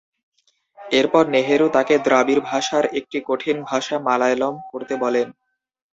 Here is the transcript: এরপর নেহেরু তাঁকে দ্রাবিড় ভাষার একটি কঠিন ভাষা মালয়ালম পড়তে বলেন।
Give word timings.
এরপর 0.79 1.23
নেহেরু 1.33 1.67
তাঁকে 1.75 1.95
দ্রাবিড় 2.05 2.41
ভাষার 2.43 2.85
একটি 2.99 3.17
কঠিন 3.27 3.57
ভাষা 3.69 3.95
মালয়ালম 4.07 4.55
পড়তে 4.69 4.95
বলেন। 5.03 5.27